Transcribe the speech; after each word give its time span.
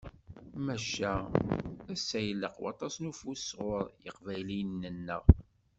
Maca, 0.65 1.13
ass-a 1.93 2.19
ilaq 2.31 2.55
waṭas 2.63 2.95
n 2.99 3.09
ufus 3.11 3.41
sɣur 3.49 3.83
yiqbayliyen-nneɣ. 4.03 5.23